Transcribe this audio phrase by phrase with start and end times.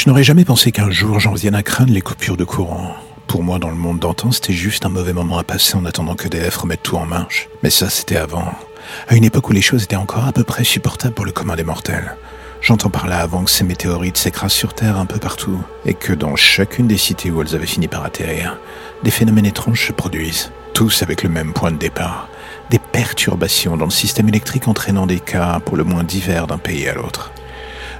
[0.00, 2.94] Je n'aurais jamais pensé qu'un jour j'en vienne à craindre les coupures de courant.
[3.26, 6.14] Pour moi, dans le monde d'antan, c'était juste un mauvais moment à passer en attendant
[6.14, 7.50] que DF remette tout en marche.
[7.62, 8.50] Mais ça, c'était avant.
[9.08, 11.54] À une époque où les choses étaient encore à peu près supportables pour le commun
[11.54, 12.16] des mortels.
[12.62, 16.14] J'entends par là avant que ces météorites s'écrasent sur Terre un peu partout, et que
[16.14, 18.56] dans chacune des cités où elles avaient fini par atterrir,
[19.02, 22.30] des phénomènes étranges se produisent, tous avec le même point de départ,
[22.70, 26.88] des perturbations dans le système électrique entraînant des cas pour le moins divers d'un pays
[26.88, 27.32] à l'autre.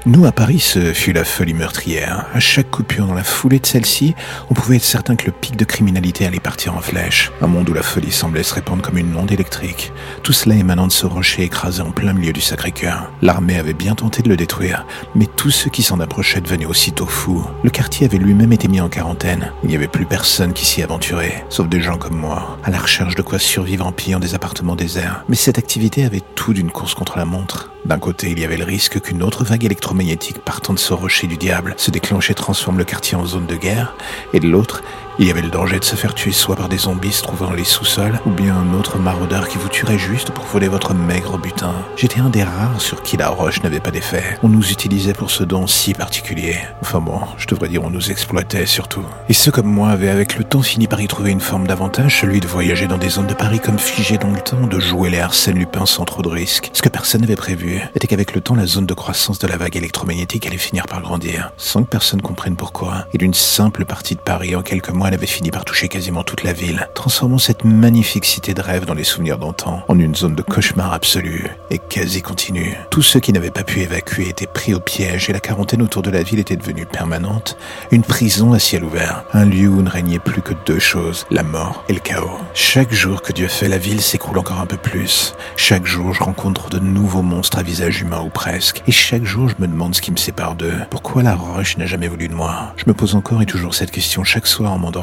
[0.06, 2.24] Nous, à Paris, ce fut la folie meurtrière.
[2.32, 4.14] À chaque coupure dans la foulée de celle-ci,
[4.48, 7.30] on pouvait être certain que le pic de criminalité allait partir en flèche.
[7.42, 9.92] Un monde où la folie semblait se répandre comme une onde électrique.
[10.22, 13.12] Tout cela émanant de ce rocher écrasé en plein milieu du Sacré-Cœur.
[13.20, 17.04] L'armée avait bien tenté de le détruire, mais tous ceux qui s'en approchaient devenaient aussitôt
[17.04, 17.44] fous.
[17.62, 19.52] Le quartier avait lui-même été mis en quarantaine.
[19.64, 22.78] Il n'y avait plus personne qui s'y aventurait, sauf des gens comme moi, à la
[22.78, 25.24] recherche de quoi survivre en pillant des appartements déserts.
[25.28, 27.70] Mais cette activité avait tout d'une course contre la montre.
[27.84, 31.26] D'un côté, il y avait le risque qu'une autre vague électromagnétique partant de ce rocher
[31.26, 33.94] du diable se déclenche et transforme le quartier en zone de guerre,
[34.32, 34.82] et de l'autre,
[35.20, 37.48] il y avait le danger de se faire tuer soit par des zombies se trouvant
[37.48, 40.94] dans les sous-sols, ou bien un autre maraudeur qui vous tuerait juste pour voler votre
[40.94, 41.74] maigre butin.
[41.94, 44.38] J'étais un des rares sur qui la roche n'avait pas d'effet.
[44.42, 46.56] On nous utilisait pour ce don si particulier.
[46.80, 49.04] Enfin bon, je devrais dire on nous exploitait surtout.
[49.28, 52.20] Et ceux comme moi avaient avec le temps fini par y trouver une forme d'avantage,
[52.22, 55.10] celui de voyager dans des zones de Paris comme figées dans le temps, de jouer
[55.10, 56.70] les Arsène Lupin sans trop de risques.
[56.72, 59.58] Ce que personne n'avait prévu était qu'avec le temps, la zone de croissance de la
[59.58, 63.04] vague électromagnétique allait finir par grandir, sans que personne comprenne pourquoi.
[63.12, 66.22] Et d'une simple partie de Paris en quelques mois, elle avait fini par toucher quasiment
[66.22, 70.14] toute la ville, transformant cette magnifique cité de rêve dans les souvenirs d'antan en une
[70.14, 72.76] zone de cauchemar absolu et quasi continue.
[72.90, 76.02] Tous ceux qui n'avaient pas pu évacuer étaient pris au piège et la quarantaine autour
[76.02, 77.56] de la ville était devenue permanente,
[77.90, 81.42] une prison à ciel ouvert, un lieu où ne régnait plus que deux choses, la
[81.42, 82.38] mort et le chaos.
[82.54, 85.34] Chaque jour que Dieu fait, la ville s'écroule encore un peu plus.
[85.56, 89.48] Chaque jour, je rencontre de nouveaux monstres à visage humain ou presque, et chaque jour,
[89.48, 90.78] je me demande ce qui me sépare d'eux.
[90.88, 92.74] Pourquoi la roche n'a jamais voulu de moi?
[92.76, 94.99] Je me pose encore et toujours cette question chaque soir en m'endormant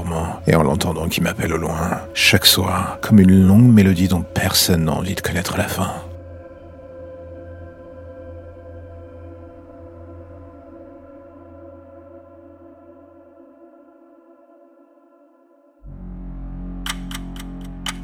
[0.48, 4.86] et en l'entendant qui m'appelle au loin, chaque soir, comme une longue mélodie dont personne
[4.86, 5.92] n'a envie de connaître la fin.